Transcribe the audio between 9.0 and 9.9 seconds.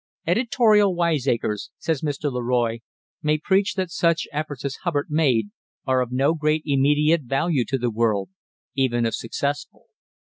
if successful.